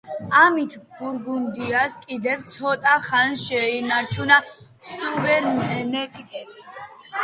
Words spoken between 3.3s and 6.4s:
შეუნარჩუნა სუვერენიტეტი.